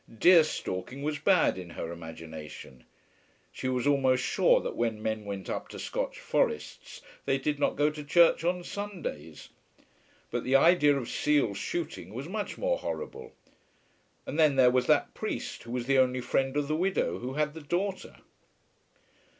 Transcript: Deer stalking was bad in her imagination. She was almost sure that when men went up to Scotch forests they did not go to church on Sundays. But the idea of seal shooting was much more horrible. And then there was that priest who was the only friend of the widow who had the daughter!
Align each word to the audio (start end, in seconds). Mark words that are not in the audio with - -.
Deer 0.17 0.43
stalking 0.43 1.03
was 1.03 1.19
bad 1.19 1.59
in 1.59 1.69
her 1.69 1.91
imagination. 1.91 2.85
She 3.51 3.69
was 3.69 3.85
almost 3.85 4.23
sure 4.23 4.59
that 4.61 4.75
when 4.75 4.99
men 4.99 5.25
went 5.25 5.47
up 5.47 5.67
to 5.67 5.77
Scotch 5.77 6.19
forests 6.19 7.01
they 7.25 7.37
did 7.37 7.59
not 7.59 7.75
go 7.75 7.91
to 7.91 8.03
church 8.03 8.43
on 8.43 8.63
Sundays. 8.63 9.49
But 10.31 10.43
the 10.43 10.55
idea 10.55 10.97
of 10.97 11.07
seal 11.07 11.53
shooting 11.53 12.15
was 12.15 12.27
much 12.27 12.57
more 12.57 12.79
horrible. 12.79 13.33
And 14.25 14.39
then 14.39 14.55
there 14.55 14.71
was 14.71 14.87
that 14.87 15.13
priest 15.13 15.61
who 15.61 15.71
was 15.71 15.85
the 15.85 15.99
only 15.99 16.21
friend 16.21 16.57
of 16.57 16.67
the 16.67 16.75
widow 16.75 17.19
who 17.19 17.33
had 17.33 17.53
the 17.53 17.61
daughter! 17.61 18.15